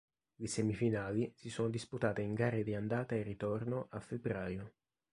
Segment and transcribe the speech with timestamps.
[0.37, 4.73] Le semifinali si sono disputate in gare di andata e ritorno a febbraio.